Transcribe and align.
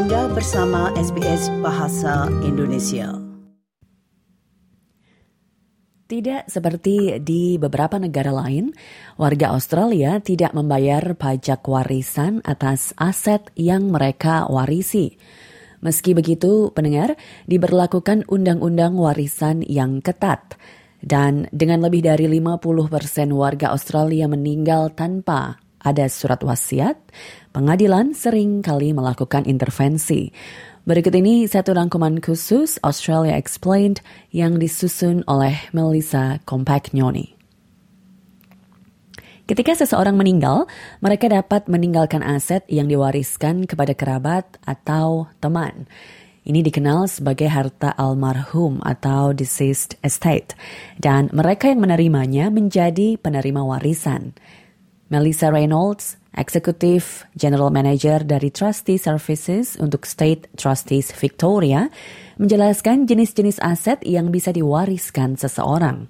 Anda 0.00 0.32
bersama 0.32 0.88
SBS 0.96 1.52
Bahasa 1.60 2.24
Indonesia. 2.40 3.20
Tidak 6.08 6.48
seperti 6.48 7.20
di 7.20 7.60
beberapa 7.60 8.00
negara 8.00 8.32
lain, 8.32 8.72
warga 9.20 9.52
Australia 9.52 10.16
tidak 10.24 10.56
membayar 10.56 11.04
pajak 11.12 11.60
warisan 11.68 12.40
atas 12.48 12.96
aset 12.96 13.52
yang 13.60 13.92
mereka 13.92 14.48
warisi. 14.48 15.20
Meski 15.84 16.16
begitu, 16.16 16.72
pendengar, 16.72 17.20
diberlakukan 17.44 18.24
undang-undang 18.24 18.96
warisan 18.96 19.60
yang 19.68 20.00
ketat. 20.00 20.56
Dan 21.04 21.44
dengan 21.52 21.84
lebih 21.84 22.08
dari 22.08 22.24
50 22.24 22.88
persen 22.88 23.36
warga 23.36 23.76
Australia 23.76 24.24
meninggal 24.32 24.96
tanpa 24.96 25.60
ada 25.80 26.06
surat 26.12 26.40
wasiat, 26.44 26.96
pengadilan 27.56 28.12
sering 28.12 28.60
kali 28.60 28.92
melakukan 28.92 29.48
intervensi. 29.48 30.32
Berikut 30.84 31.12
ini 31.12 31.44
satu 31.44 31.76
rangkuman 31.76 32.24
khusus 32.24 32.80
Australia 32.80 33.36
Explained 33.36 34.00
yang 34.32 34.56
disusun 34.56 35.24
oleh 35.28 35.56
Melissa 35.76 36.40
Compagnoni. 36.48 37.36
Ketika 39.44 39.74
seseorang 39.74 40.14
meninggal, 40.14 40.70
mereka 41.02 41.26
dapat 41.26 41.66
meninggalkan 41.66 42.22
aset 42.22 42.62
yang 42.70 42.86
diwariskan 42.86 43.66
kepada 43.66 43.98
kerabat 43.98 44.46
atau 44.62 45.26
teman. 45.42 45.90
Ini 46.46 46.64
dikenal 46.64 47.10
sebagai 47.10 47.50
harta 47.50 47.92
almarhum 47.98 48.80
atau 48.80 49.34
deceased 49.36 49.98
estate, 50.00 50.56
dan 50.96 51.28
mereka 51.34 51.68
yang 51.68 51.84
menerimanya 51.84 52.48
menjadi 52.48 53.20
penerima 53.20 53.60
warisan. 53.60 54.32
Melissa 55.10 55.50
Reynolds, 55.50 56.14
Eksekutif 56.38 57.26
General 57.34 57.74
Manager 57.74 58.22
dari 58.22 58.54
Trustee 58.54 58.94
Services 58.94 59.74
untuk 59.74 60.06
State 60.06 60.46
Trustees 60.54 61.10
Victoria, 61.10 61.90
menjelaskan 62.38 63.10
jenis-jenis 63.10 63.58
aset 63.58 63.98
yang 64.06 64.30
bisa 64.30 64.54
diwariskan 64.54 65.34
seseorang. 65.34 66.06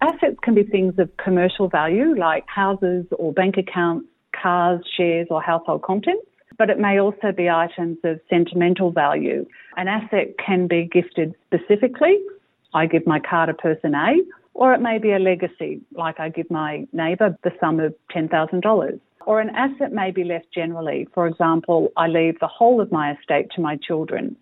Assets 0.00 0.40
can 0.40 0.56
be 0.56 0.64
things 0.64 0.96
of 0.96 1.12
commercial 1.20 1.68
value 1.68 2.16
like 2.16 2.48
houses 2.48 3.04
or 3.20 3.36
bank 3.36 3.60
accounts, 3.60 4.08
cars, 4.32 4.80
shares 4.96 5.28
or 5.28 5.44
household 5.44 5.84
contents, 5.84 6.24
but 6.56 6.72
it 6.72 6.80
may 6.80 6.96
also 6.96 7.36
be 7.36 7.52
items 7.52 8.00
of 8.00 8.16
sentimental 8.32 8.88
value. 8.88 9.44
An 9.76 9.92
asset 9.92 10.40
can 10.40 10.64
be 10.64 10.88
gifted 10.88 11.36
specifically. 11.44 12.16
I 12.72 12.88
give 12.88 13.04
my 13.04 13.20
car 13.20 13.44
to 13.44 13.52
person 13.52 13.92
A, 13.92 14.16
or 14.58 14.74
it 14.74 14.82
may 14.82 14.98
be 14.98 15.14
a 15.14 15.22
legacy, 15.22 15.78
like 15.94 16.18
I 16.18 16.34
give 16.34 16.50
my 16.50 16.82
neighbour 16.90 17.38
the 17.46 17.54
sum 17.62 17.78
of 17.78 17.94
$10,000. 18.10 18.58
Or 19.22 19.38
an 19.38 19.54
asset 19.54 19.94
may 19.94 20.10
be 20.10 20.26
left 20.26 20.50
generally. 20.50 21.06
For 21.14 21.30
example, 21.30 21.94
I 21.94 22.10
leave 22.10 22.42
the 22.42 22.50
whole 22.50 22.82
of 22.82 22.90
my 22.90 23.14
estate 23.14 23.54
to 23.54 23.62
my 23.62 23.78
children. 23.78 24.34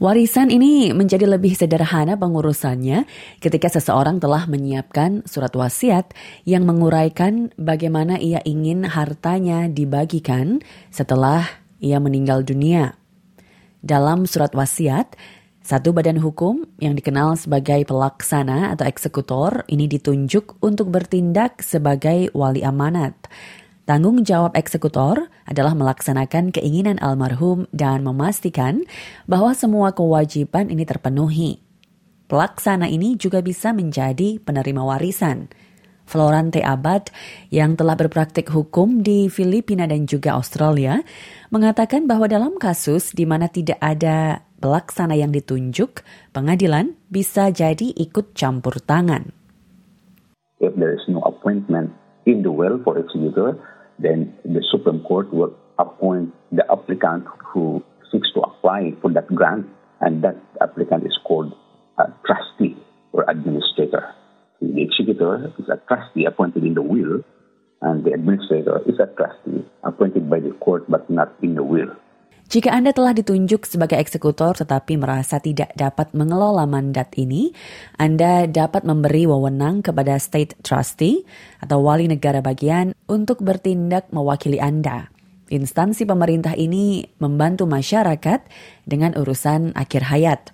Warisan 0.00 0.48
ini 0.48 0.96
menjadi 0.96 1.28
lebih 1.28 1.52
sederhana 1.52 2.16
pengurusannya 2.16 3.04
ketika 3.36 3.68
seseorang 3.68 4.16
telah 4.16 4.48
menyiapkan 4.48 5.28
surat 5.28 5.52
wasiat 5.52 6.16
yang 6.48 6.64
menguraikan 6.64 7.52
bagaimana 7.60 8.16
ia 8.16 8.40
ingin 8.48 8.88
hartanya 8.88 9.68
dibagikan 9.68 10.64
setelah 10.88 11.44
ia 11.84 12.00
meninggal 12.00 12.48
dunia. 12.48 12.96
Dalam 13.84 14.24
surat 14.24 14.56
wasiat, 14.56 15.20
satu 15.70 15.94
badan 15.94 16.18
hukum 16.18 16.66
yang 16.82 16.98
dikenal 16.98 17.38
sebagai 17.38 17.86
pelaksana 17.86 18.74
atau 18.74 18.90
eksekutor 18.90 19.62
ini 19.70 19.86
ditunjuk 19.86 20.58
untuk 20.58 20.90
bertindak 20.90 21.62
sebagai 21.62 22.26
wali 22.34 22.66
amanat. 22.66 23.14
Tanggung 23.86 24.26
jawab 24.26 24.58
eksekutor 24.58 25.30
adalah 25.46 25.78
melaksanakan 25.78 26.50
keinginan 26.50 26.98
almarhum 26.98 27.70
dan 27.70 28.02
memastikan 28.02 28.82
bahwa 29.30 29.54
semua 29.54 29.94
kewajiban 29.94 30.74
ini 30.74 30.82
terpenuhi. 30.82 31.62
Pelaksana 32.26 32.90
ini 32.90 33.14
juga 33.14 33.38
bisa 33.38 33.70
menjadi 33.70 34.42
penerima 34.42 34.82
warisan. 34.82 35.54
Florante 36.10 36.58
Abad 36.66 37.14
yang 37.54 37.78
telah 37.78 37.94
berpraktik 37.94 38.50
hukum 38.50 39.06
di 39.06 39.30
Filipina 39.30 39.86
dan 39.86 40.10
juga 40.10 40.34
Australia 40.34 40.98
mengatakan 41.54 42.10
bahwa 42.10 42.26
dalam 42.26 42.58
kasus 42.58 43.14
di 43.14 43.22
mana 43.22 43.46
tidak 43.46 43.78
ada 43.78 44.42
pelaksana 44.58 45.14
yang 45.14 45.30
ditunjuk, 45.30 46.02
pengadilan 46.34 46.98
bisa 47.06 47.54
jadi 47.54 47.94
ikut 47.94 48.34
campur 48.34 48.82
tangan. 48.82 49.30
If 50.58 50.74
there 50.74 50.92
is 50.92 51.06
no 51.06 51.22
appointment 51.22 51.94
in 52.26 52.42
the 52.42 52.50
will 52.50 52.82
for 52.82 52.98
executor, 52.98 53.56
then 53.96 54.34
the 54.42 54.60
Supreme 54.68 55.00
Court 55.06 55.32
will 55.32 55.54
appoint 55.80 56.34
the 56.52 56.66
applicant 56.68 57.24
who 57.40 57.80
seeks 58.12 58.28
to 58.36 58.44
apply 58.44 58.92
for 59.00 59.08
that 59.14 59.30
grant, 59.32 59.64
and 60.04 60.20
that 60.20 60.36
applicant 60.60 61.08
is 61.08 61.16
called 61.24 61.56
a 61.96 62.12
trustee 62.26 62.76
or 63.16 63.24
administrator. 63.30 64.12
The 64.60 64.84
executor 64.84 65.52
is 65.56 65.66
a 65.72 65.80
trustee 65.88 66.28
appointed 66.28 66.68
in 66.68 66.76
the 66.76 66.84
will, 66.84 67.24
and 67.80 68.04
the 68.04 68.12
administrator 68.12 68.84
is 68.84 69.00
a 69.00 69.08
trustee 69.16 69.64
appointed 69.80 70.28
by 70.28 70.40
the 70.40 70.52
court 70.60 70.84
but 70.84 71.08
not 71.08 71.32
in 71.40 71.56
the 71.56 71.64
will. 71.64 71.88
Jika 72.50 72.74
Anda 72.74 72.90
telah 72.90 73.14
ditunjuk 73.14 73.62
sebagai 73.62 73.94
eksekutor 74.02 74.58
tetapi 74.58 74.98
merasa 74.98 75.38
tidak 75.38 75.70
dapat 75.78 76.10
mengelola 76.18 76.66
mandat 76.66 77.14
ini, 77.14 77.54
Anda 77.94 78.50
dapat 78.50 78.82
memberi 78.82 79.22
wewenang 79.22 79.86
kepada 79.86 80.18
state 80.18 80.58
trustee 80.58 81.22
atau 81.62 81.78
wali 81.78 82.10
negara 82.10 82.42
bagian 82.42 82.92
untuk 83.06 83.46
bertindak 83.46 84.10
mewakili 84.10 84.58
Anda. 84.58 85.14
Instansi 85.46 86.02
pemerintah 86.02 86.58
ini 86.58 87.06
membantu 87.22 87.70
masyarakat 87.70 88.42
dengan 88.82 89.14
urusan 89.14 89.78
akhir 89.78 90.10
hayat. 90.10 90.50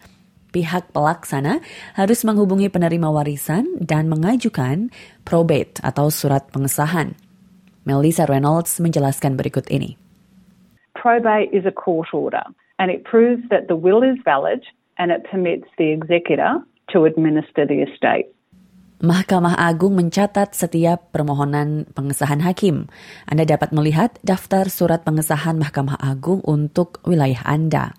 Pihak 0.55 0.95
pelaksana 0.95 1.65
harus 1.99 2.23
menghubungi 2.23 2.71
penerima 2.71 3.11
warisan 3.11 3.79
dan 3.83 4.07
mengajukan 4.07 4.93
probate 5.27 5.79
atau 5.83 6.09
surat 6.09 6.49
pengesahan. 6.55 7.19
Melissa 7.87 8.27
Reynolds 8.27 8.79
menjelaskan 8.83 9.39
berikut 9.39 9.71
ini. 9.71 10.07
probate 11.07 11.55
is 11.55 11.62
a 11.62 11.71
court 11.71 12.11
order 12.11 12.43
and 12.83 12.91
it 12.91 13.07
proves 13.07 13.47
that 13.53 13.71
the 13.71 13.79
will 13.79 14.03
is 14.03 14.19
valid 14.27 14.59
and 14.99 15.15
it 15.15 15.23
permits 15.31 15.71
the 15.79 15.95
executor 15.95 16.59
to 16.91 17.07
administer 17.07 17.63
the 17.63 17.87
estate. 17.87 18.27
Mahkamah 18.97 19.61
Agung 19.61 19.93
mencatat 19.93 20.57
setiap 20.57 21.13
permohonan 21.13 21.84
pengesahan 21.93 22.41
hakim. 22.41 22.89
Anda 23.28 23.45
dapat 23.45 23.71
melihat 23.77 24.17
daftar 24.25 24.73
surat 24.73 25.05
pengesahan 25.05 25.61
Mahkamah 25.61 26.01
Agung 26.01 26.41
untuk 26.49 27.05
wilayah 27.05 27.45
Anda. 27.45 27.93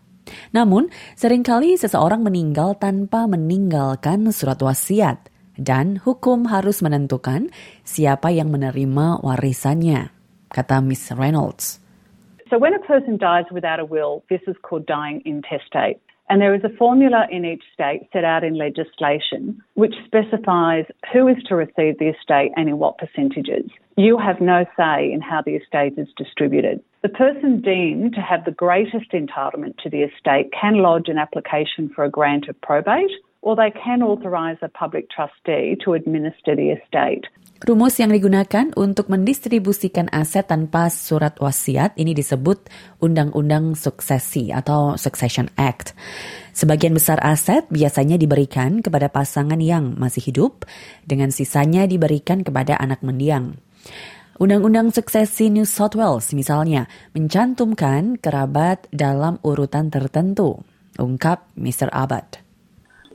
Namun, 0.56 0.90
sering 1.14 1.44
kali 1.44 1.76
seseorang 1.76 2.24
meninggal 2.24 2.80
tanpa 2.80 3.28
meninggalkan 3.28 4.30
surat 4.32 4.58
wasiat, 4.64 5.30
dan 5.58 5.98
hukum 6.00 6.48
harus 6.48 6.86
menentukan 6.86 7.50
siapa 7.82 8.30
yang 8.30 8.54
menerima 8.54 9.26
warisannya, 9.26 10.14
kata 10.54 10.80
Miss 10.86 11.10
Reynolds. 11.12 11.82
So 12.48 12.56
when 12.56 12.72
a 12.72 12.80
person 12.80 13.20
dies 13.20 13.44
without 13.52 13.84
a 13.84 13.88
will, 13.88 14.24
this 14.32 14.40
is 14.48 14.56
called 14.64 14.88
dying 14.88 15.20
intestate. 15.28 16.00
And 16.30 16.42
there 16.42 16.54
is 16.54 16.64
a 16.64 16.76
formula 16.78 17.26
in 17.32 17.46
each 17.46 17.64
state 17.74 18.10
set 18.12 18.26
out 18.26 18.44
in 18.44 18.58
legislation 18.58 19.62
which 19.76 19.96
specifies 20.06 20.86
who 21.14 21.28
is 21.28 21.38
to 21.48 21.56
receive 21.56 22.00
the 22.00 22.10
estate 22.10 22.52
and 22.56 22.68
in 22.68 22.78
what 22.78 22.98
percentages. 22.98 23.70
You 23.96 24.18
have 24.18 24.42
no 24.42 24.66
say 24.76 25.12
in 25.12 25.22
how 25.22 25.42
the 25.42 25.56
estate 25.56 25.94
is 25.98 26.08
distributed. 26.18 26.84
The 27.02 27.10
person 27.10 27.62
deemed 27.62 28.14
to 28.16 28.22
have 28.22 28.44
the 28.44 28.52
greatest 28.52 29.12
entitlement 29.14 29.78
to 29.78 29.90
the 29.90 30.02
estate 30.02 30.52
can 30.52 30.82
lodge 30.82 31.08
an 31.08 31.18
application 31.18 31.90
for 31.96 32.04
a 32.04 32.10
grant 32.10 32.50
of 32.50 32.60
probate 32.62 33.12
or 33.42 33.56
they 33.56 33.72
can 33.72 34.02
authorise 34.02 34.58
a 34.62 34.70
public 34.70 35.08
trustee 35.10 35.78
to 35.84 35.94
administer 35.94 36.56
the 36.56 36.76
estate. 36.76 37.26
Rumus 37.58 37.98
yang 37.98 38.14
digunakan 38.14 38.70
untuk 38.78 39.10
mendistribusikan 39.10 40.14
aset 40.14 40.46
tanpa 40.46 40.94
surat 40.94 41.42
wasiat 41.42 41.98
ini 41.98 42.14
disebut 42.14 42.70
Undang-Undang 43.02 43.74
Suksesi 43.74 44.54
atau 44.54 44.94
Succession 44.94 45.50
Act. 45.58 45.98
Sebagian 46.54 46.94
besar 46.94 47.18
aset 47.26 47.66
biasanya 47.74 48.22
diberikan 48.22 48.86
kepada 48.86 49.10
pasangan 49.10 49.58
yang 49.58 49.98
masih 49.98 50.30
hidup, 50.30 50.70
dengan 51.10 51.34
sisanya 51.34 51.90
diberikan 51.90 52.46
kepada 52.46 52.78
anak 52.78 53.02
mendiang. 53.02 53.58
Undang-Undang 54.38 54.94
Suksesi 54.94 55.50
New 55.50 55.66
South 55.66 55.98
Wales 55.98 56.30
misalnya 56.38 56.86
mencantumkan 57.18 58.22
kerabat 58.22 58.86
dalam 58.94 59.42
urutan 59.42 59.90
tertentu, 59.90 60.62
ungkap 61.02 61.50
Mr. 61.58 61.90
Abad. 61.90 62.47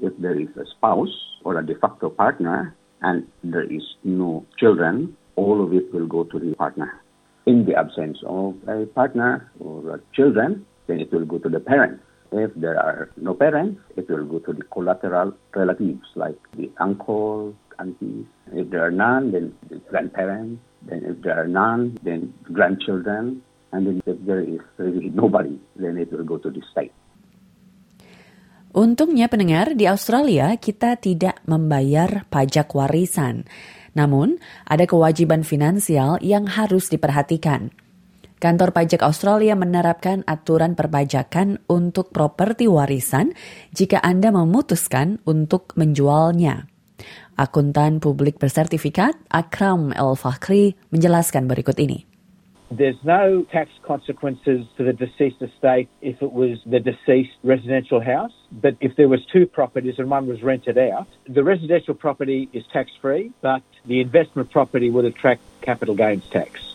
If 0.03 0.13
there 0.19 0.39
is 0.39 0.49
a 0.57 0.67
spouse 0.77 1.15
or 1.45 1.59
a 1.59 1.65
de 1.65 1.77
facto 1.77 2.11
partner, 2.11 2.75
and 3.03 3.27
there 3.45 3.63
is 3.63 3.83
no 4.03 4.45
children, 4.59 5.17
all 5.37 5.65
of 5.65 5.73
it 5.73 5.95
will 5.95 6.07
go 6.07 6.25
to 6.25 6.39
the 6.39 6.55
partner. 6.57 7.01
In 7.47 7.65
the 7.67 7.75
absence 7.75 8.19
of 8.27 8.57
a 8.69 8.87
partner 8.87 9.51
or 9.61 10.01
children, 10.13 10.67
then 10.89 11.01
it 11.01 11.13
will 11.13 11.25
go 11.25 11.39
to 11.39 11.49
the 11.49 11.61
parents. 11.61 12.03
If 12.33 12.51
there 12.57 12.79
are 12.79 13.11
no 13.17 13.35
parents, 13.35 13.81
it 13.97 14.09
will 14.11 14.25
go 14.25 14.39
to 14.41 14.53
the 14.53 14.63
collateral 14.73 15.35
relatives 15.55 16.07
like 16.17 16.39
the 16.57 16.71
uncle, 16.81 17.55
aunties. 17.79 18.27
If 18.53 18.71
there 18.71 18.85
are 18.85 18.91
none, 18.91 19.33
then 19.33 19.55
the 19.69 19.77
grandparents. 19.91 20.63
Then 20.89 21.05
if 21.05 21.23
there 21.23 21.41
are 21.41 21.49
none, 21.49 21.99
then 22.03 22.35
grandchildren. 22.53 23.43
And 23.73 23.87
then 23.87 24.03
if 24.07 24.19
there 24.27 24.41
is 24.41 24.61
really 24.79 25.11
nobody, 25.11 25.61
then 25.77 25.97
it 25.97 26.13
will 26.13 26.25
go 26.25 26.39
to 26.39 26.51
the 26.51 26.63
state. 26.73 26.93
Untungnya 28.73 29.29
pendengar, 29.29 29.77
di 29.77 29.85
Australia 29.85 30.57
kita 30.57 30.97
tidak 30.97 31.45
membayar 31.45 32.25
pajak 32.33 32.73
warisan. 32.73 33.45
Namun, 33.93 34.41
ada 34.65 34.89
kewajiban 34.89 35.45
finansial 35.45 36.17
yang 36.25 36.49
harus 36.49 36.89
diperhatikan. 36.89 37.69
Kantor 38.41 38.73
pajak 38.73 39.05
Australia 39.05 39.53
menerapkan 39.55 40.25
aturan 40.25 40.73
perpajakan 40.73 41.61
untuk 41.69 42.11
properti 42.17 42.65
warisan 42.67 43.37
jika 43.77 44.01
Anda 44.01 44.33
memutuskan 44.33 45.21
untuk 45.29 45.77
menjualnya. 45.77 46.67
Akuntan 47.37 48.01
publik 48.01 48.41
bersertifikat 48.41 49.15
Akram 49.29 49.93
El 49.93 50.17
Fakhri 50.17 50.81
menjelaskan 50.89 51.45
berikut 51.45 51.77
ini. 51.77 52.12
There's 52.73 52.97
no 53.05 53.45
tax 53.53 53.69
consequences 53.85 54.65
to 54.79 54.83
the 54.83 54.97
deceased 54.97 55.45
estate 55.45 55.93
if 56.01 56.23
it 56.25 56.33
was 56.33 56.57
the 56.65 56.81
deceased 56.81 57.37
residential 57.45 58.01
house. 58.01 58.33
But 58.49 58.81
if 58.81 58.97
there 58.97 59.13
was 59.13 59.21
two 59.29 59.45
properties 59.45 60.01
and 60.01 60.09
one 60.09 60.25
was 60.25 60.41
rented 60.41 60.81
out, 60.81 61.05
the 61.29 61.45
residential 61.45 61.93
property 61.93 62.49
is 62.57 62.65
tax 62.73 62.89
free, 62.97 63.29
but 63.45 63.61
the 63.85 64.01
investment 64.01 64.49
property 64.49 64.89
would 64.89 65.05
attract 65.05 65.45
capital 65.61 65.93
gains 65.93 66.25
tax. 66.33 66.73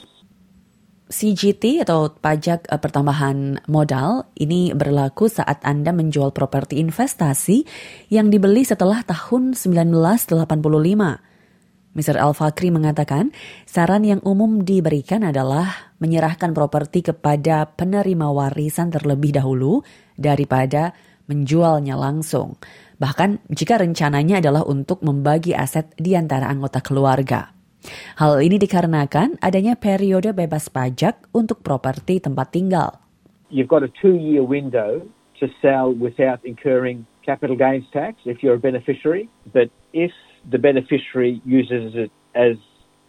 CGT 1.09 1.81
atau 1.81 2.13
pajak 2.13 2.69
eh, 2.69 2.77
pertambahan 2.77 3.65
modal 3.65 4.29
ini 4.37 4.77
berlaku 4.77 5.33
saat 5.33 5.65
Anda 5.65 5.97
menjual 5.97 6.29
properti 6.29 6.77
investasi 6.77 7.65
yang 8.13 8.29
dibeli 8.29 8.61
setelah 8.61 9.01
tahun 9.01 9.57
1985. 9.57 10.45
Mr. 11.97 12.21
Al-Fakri 12.21 12.69
mengatakan, 12.69 13.33
saran 13.65 14.05
yang 14.05 14.21
umum 14.21 14.61
diberikan 14.61 15.25
adalah 15.25 15.86
menyerahkan 15.97 16.53
properti 16.53 17.05
kepada 17.05 17.69
penerima 17.73 18.29
warisan 18.29 18.93
terlebih 18.93 19.33
dahulu 19.37 19.81
daripada 20.17 20.93
menjualnya 21.27 21.99
langsung. 21.99 22.55
Bahkan 22.97 23.49
jika 23.51 23.77
rencananya 23.77 24.41
adalah 24.41 24.65
untuk 24.65 25.05
membagi 25.05 25.53
aset 25.53 25.93
di 25.99 26.17
antara 26.17 26.49
anggota 26.49 26.81
keluarga. 26.81 27.53
Hal 28.17 28.41
ini 28.41 28.57
dikarenakan 28.57 29.37
adanya 29.39 29.77
periode 29.77 30.33
bebas 30.33 30.67
pajak 30.67 31.29
untuk 31.31 31.61
properti 31.61 32.19
tempat 32.19 32.51
tinggal. 32.51 32.97
You've 33.47 33.71
got 33.71 33.85
a 33.85 33.91
two-year 34.01 34.43
window 34.43 35.07
to 35.39 35.45
sell 35.61 35.93
without 35.93 36.43
incurring 36.43 37.05
capital 37.23 37.55
gains 37.55 37.85
tax 37.93 38.17
if 38.25 38.43
you're 38.43 38.59
a 38.59 38.61
beneficiary. 38.61 39.29
But 39.53 39.71
if 39.93 40.11
the 40.43 40.57
beneficiary 40.57 41.39
uses 41.45 41.95
it 41.95 42.11
as 42.35 42.57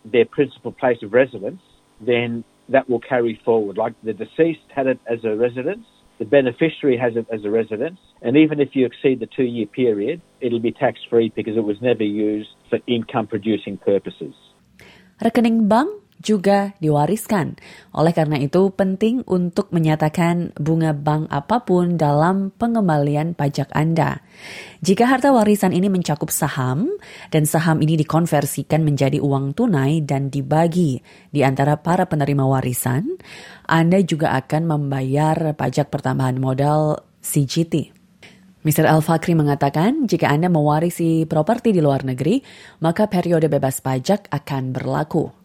their 0.04 0.26
principal 0.26 0.70
place 0.70 1.02
of 1.02 1.10
residence, 1.10 1.62
then 1.98 2.44
that 2.68 2.88
will 2.88 3.00
carry 3.00 3.40
forward. 3.44 3.76
Like 3.76 3.94
the 4.02 4.12
deceased 4.12 4.60
had 4.74 4.86
it 4.86 4.98
as 5.06 5.24
a 5.24 5.36
residence, 5.36 5.86
the 6.18 6.24
beneficiary 6.24 6.96
has 6.96 7.16
it 7.16 7.26
as 7.32 7.44
a 7.44 7.50
residence, 7.50 7.98
and 8.22 8.36
even 8.36 8.60
if 8.60 8.70
you 8.74 8.86
exceed 8.86 9.20
the 9.20 9.26
two 9.26 9.44
year 9.44 9.66
period, 9.66 10.20
it'll 10.40 10.60
be 10.60 10.72
tax 10.72 11.00
free 11.08 11.32
because 11.34 11.56
it 11.56 11.64
was 11.64 11.80
never 11.80 12.02
used 12.02 12.50
for 12.68 12.78
income 12.86 13.26
producing 13.26 13.76
purposes. 13.78 14.34
Rekening 15.22 15.68
bank 15.68 15.90
juga 16.18 16.74
diwariskan. 16.82 17.58
Oleh 17.94 18.12
karena 18.14 18.38
itu, 18.38 18.70
penting 18.74 19.22
untuk 19.26 19.70
menyatakan 19.70 20.54
bunga 20.58 20.94
bank 20.94 21.30
apa 21.30 21.62
pun 21.62 21.94
dalam 21.94 22.50
pengembalian 22.54 23.38
pajak 23.38 23.70
Anda. 23.74 24.22
Jika 24.82 25.06
harta 25.06 25.34
warisan 25.34 25.74
ini 25.74 25.90
mencakup 25.90 26.30
saham, 26.30 26.90
dan 27.30 27.46
saham 27.46 27.82
ini 27.82 27.98
dikonversikan 27.98 28.82
menjadi 28.86 29.18
uang 29.18 29.54
tunai 29.54 30.02
dan 30.02 30.30
dibagi 30.30 31.02
di 31.30 31.40
antara 31.42 31.78
para 31.78 32.06
penerima 32.06 32.46
warisan, 32.46 33.18
Anda 33.66 34.02
juga 34.02 34.34
akan 34.38 34.62
membayar 34.66 35.54
pajak 35.54 35.90
pertambahan 35.90 36.38
modal 36.38 37.02
CGT. 37.22 37.94
Mr. 38.66 38.90
Al-Fakri 38.90 39.38
mengatakan, 39.38 40.10
jika 40.10 40.28
Anda 40.28 40.50
mewarisi 40.50 41.24
properti 41.30 41.70
di 41.70 41.78
luar 41.78 42.02
negeri, 42.02 42.42
maka 42.82 43.06
periode 43.06 43.46
bebas 43.46 43.78
pajak 43.78 44.26
akan 44.34 44.74
berlaku. 44.74 45.37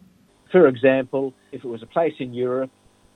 For 0.54 0.68
example, 0.68 1.34
if 1.50 1.64
it 1.64 1.66
was 1.66 1.82
a 1.82 1.86
place 1.86 2.12
in 2.20 2.32
Europe, 2.32 2.70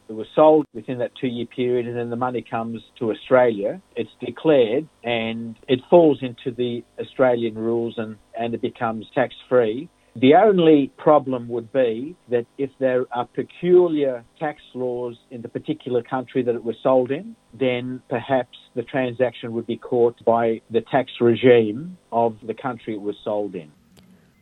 it 0.08 0.12
was 0.12 0.26
sold 0.35 0.67
within 0.75 0.99
that 0.99 1.12
two 1.14 1.29
year 1.29 1.46
period, 1.46 1.87
and 1.87 1.96
then 1.96 2.11
the 2.11 2.17
money 2.17 2.43
comes 2.43 2.82
to 2.99 3.12
Australia, 3.12 3.81
it's 3.94 4.11
declared 4.19 4.88
and 5.05 5.55
it 5.69 5.79
falls 5.88 6.19
into 6.20 6.50
the 6.50 6.82
Australian 7.00 7.55
rules 7.55 7.94
and, 7.96 8.17
and 8.37 8.55
it 8.55 8.61
becomes 8.61 9.06
tax 9.14 9.37
free. 9.49 9.88
The 10.17 10.35
only 10.35 10.90
problem 10.99 11.49
would 11.49 11.73
be 11.73 12.17
that 12.29 12.46
if 12.58 12.70
there 12.81 13.05
are 13.12 13.26
peculiar 13.26 14.25
tax 14.41 14.61
laws 14.75 15.14
in 15.31 15.43
the 15.43 15.49
particular 15.49 16.02
country 16.02 16.43
that 16.43 16.56
it 16.56 16.64
was 16.64 16.75
sold 16.82 17.12
in, 17.12 17.37
then 17.55 18.02
perhaps 18.11 18.58
the 18.75 18.82
transaction 18.82 19.52
would 19.52 19.69
be 19.69 19.76
caught 19.76 20.25
by 20.25 20.61
the 20.73 20.81
tax 20.81 21.12
regime 21.20 21.99
of 22.11 22.37
the 22.44 22.55
country 22.55 22.94
it 22.94 23.00
was 23.00 23.14
sold 23.23 23.55
in. 23.55 23.70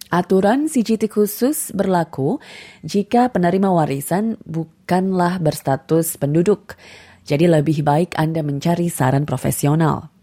Aturan 0.07 0.71
CGT 0.71 1.11
khusus 1.11 1.75
berlaku 1.75 2.39
jika 2.87 3.27
penerima 3.35 3.75
warisan 3.75 4.39
bukanlah 4.47 5.43
berstatus 5.43 6.15
penduduk. 6.15 6.79
Jadi 7.27 7.51
lebih 7.51 7.83
baik 7.83 8.15
Anda 8.15 8.47
mencari 8.47 8.87
saran 8.87 9.27
profesional. 9.27 10.15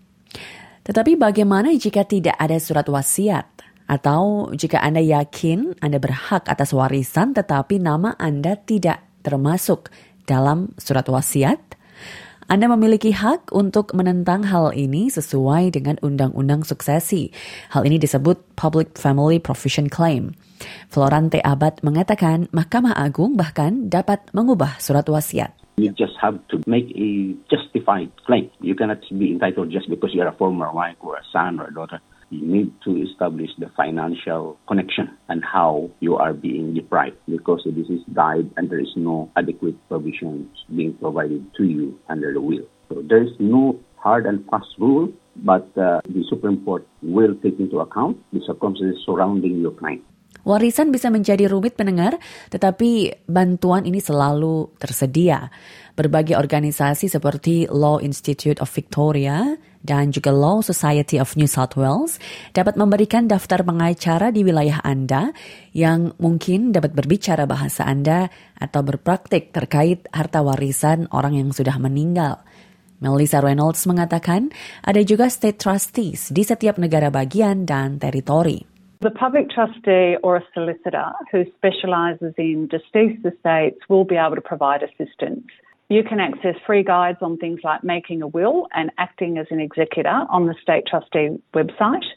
Tetapi 0.87 1.19
bagaimana 1.19 1.75
jika 1.75 2.07
tidak 2.07 2.39
ada 2.39 2.55
surat 2.63 2.87
wasiat? 2.87 3.47
Atau 3.83 4.55
jika 4.55 4.79
Anda 4.79 5.03
yakin 5.03 5.83
Anda 5.83 5.99
berhak 5.99 6.47
atas 6.47 6.71
warisan 6.71 7.35
tetapi 7.35 7.83
nama 7.83 8.15
Anda 8.15 8.55
tidak 8.55 9.03
termasuk 9.19 9.91
dalam 10.23 10.71
surat 10.79 11.03
wasiat? 11.11 11.59
Anda 12.51 12.67
memiliki 12.67 13.15
hak 13.15 13.55
untuk 13.55 13.95
menentang 13.95 14.43
hal 14.43 14.75
ini 14.75 15.07
sesuai 15.07 15.71
dengan 15.71 15.95
Undang-Undang 16.03 16.67
Suksesi. 16.67 17.31
Hal 17.71 17.87
ini 17.87 17.95
disebut 17.95 18.59
Public 18.59 18.99
Family 18.99 19.39
Provision 19.39 19.87
Claim. 19.87 20.35
Florante 20.91 21.39
Abad 21.39 21.79
mengatakan 21.83 22.51
Mahkamah 22.51 22.95
Agung 22.99 23.39
bahkan 23.39 23.87
dapat 23.87 24.27
mengubah 24.35 24.75
surat 24.83 25.07
wasiat. 25.07 25.55
You 25.79 25.89
just 25.95 26.13
have 26.21 26.37
to 26.53 26.61
make 26.69 26.91
a 26.93 27.33
justified 27.49 28.13
claim. 28.29 28.51
You 28.61 28.77
cannot 28.77 29.01
be 29.09 29.33
entitled 29.33 29.73
just 29.73 29.89
because 29.89 30.13
you're 30.13 30.29
a 30.29 30.37
former 30.37 30.69
wife 30.69 30.99
or 31.01 31.17
a 31.17 31.25
son 31.33 31.57
or 31.57 31.71
a 31.71 31.73
daughter. 31.73 31.97
You 32.33 32.47
need 32.47 32.71
to 32.83 33.01
establish 33.03 33.49
the 33.59 33.69
financial 33.77 34.57
connection 34.67 35.09
and 35.29 35.43
how 35.43 35.89
you 35.99 36.15
are 36.15 36.33
being 36.33 36.73
deprived 36.73 37.17
because 37.29 37.61
this 37.65 37.87
is 37.87 38.01
died 38.13 38.49
and 38.57 38.69
there 38.69 38.79
is 38.79 38.93
no 38.95 39.31
adequate 39.35 39.75
provisions 39.87 40.47
being 40.75 40.93
provided 40.93 41.45
to 41.57 41.63
you 41.63 41.99
under 42.09 42.33
the 42.33 42.41
will. 42.41 42.67
So 42.89 43.03
there 43.07 43.23
is 43.23 43.31
no 43.39 43.79
hard 43.97 44.25
and 44.25 44.45
fast 44.49 44.67
rule, 44.79 45.11
but 45.37 45.65
uh, 45.77 46.01
the 46.05 46.23
Supreme 46.29 46.63
Court 46.65 46.85
will 47.01 47.35
take 47.41 47.59
into 47.59 47.79
account 47.79 48.17
the 48.33 48.41
circumstances 48.45 49.01
surrounding 49.05 49.61
your 49.61 49.71
claim. 49.71 50.03
Warisan 50.43 50.91
bisa 50.91 51.07
menjadi 51.07 51.47
rumit 51.47 51.79
pendengar, 51.79 52.19
tetapi 52.51 53.23
bantuan 53.31 53.87
ini 53.87 54.03
selalu 54.03 54.75
tersedia. 54.75 55.47
Berbagai 55.93 56.35
organisasi 56.35 57.07
seperti 57.07 57.69
Law 57.69 58.01
Institute 58.01 58.59
of 58.59 58.67
Victoria 58.73 59.55
dan 59.79 60.11
juga 60.11 60.35
Law 60.35 60.59
Society 60.59 61.15
of 61.21 61.37
New 61.39 61.47
South 61.47 61.79
Wales 61.79 62.19
dapat 62.51 62.75
memberikan 62.75 63.29
daftar 63.29 63.63
pengacara 63.63 64.35
di 64.35 64.43
wilayah 64.43 64.83
Anda 64.83 65.31
yang 65.71 66.11
mungkin 66.19 66.75
dapat 66.75 66.91
berbicara 66.91 67.47
bahasa 67.47 67.87
Anda 67.87 68.27
atau 68.59 68.83
berpraktik 68.83 69.55
terkait 69.55 70.11
harta 70.11 70.43
warisan 70.43 71.07
orang 71.15 71.39
yang 71.39 71.55
sudah 71.55 71.79
meninggal. 71.79 72.43
Melissa 73.03 73.43
Reynolds 73.43 73.83
mengatakan 73.83 74.51
ada 74.83 74.99
juga 75.03 75.27
state 75.27 75.59
trustees 75.59 76.31
di 76.31 76.43
setiap 76.47 76.79
negara 76.79 77.11
bagian 77.11 77.67
dan 77.67 77.99
teritori. 77.99 78.72
The 79.03 79.11
public 79.11 79.51
trustee 79.51 80.15
or 80.23 80.39
a 80.39 80.43
solicitor 80.55 81.11
who 81.27 81.43
specialises 81.59 82.31
in 82.39 82.71
deceased 82.71 83.19
estates 83.27 83.83
will 83.91 84.07
be 84.07 84.15
able 84.15 84.39
to 84.39 84.41
provide 84.41 84.79
assistance. 84.79 85.43
You 85.91 86.07
can 86.07 86.23
access 86.23 86.55
free 86.63 86.87
guides 86.87 87.19
on 87.19 87.35
things 87.35 87.59
like 87.67 87.83
making 87.83 88.23
a 88.23 88.31
will 88.31 88.71
and 88.71 88.95
acting 88.97 89.35
as 89.35 89.47
an 89.51 89.59
executor 89.59 90.23
on 90.31 90.47
the 90.47 90.55
State 90.63 90.87
Trustee 90.87 91.35
website. 91.51 92.07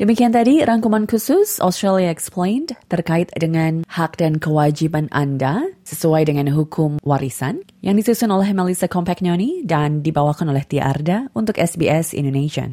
Demikian 0.00 0.32
tadi 0.32 0.64
rangkuman 0.64 1.04
khusus 1.04 1.60
Australia 1.60 2.08
Explained 2.08 2.72
terkait 2.88 3.28
dengan 3.36 3.84
hak 3.84 4.16
dan 4.16 4.40
kewajiban 4.40 5.12
Anda 5.12 5.68
sesuai 5.84 6.24
dengan 6.24 6.48
hukum 6.56 7.04
warisan 7.04 7.68
yang 7.84 8.00
disusun 8.00 8.32
oleh 8.32 8.48
Melissa 8.56 8.88
Compagnoni 8.88 9.60
dan 9.68 10.00
dibawakan 10.00 10.56
oleh 10.56 10.64
Tia 10.64 10.88
Arda 10.88 11.28
untuk 11.36 11.60
SBS 11.60 12.16
Indonesia. 12.16 12.72